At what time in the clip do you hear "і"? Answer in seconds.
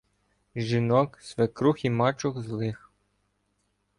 1.85-1.89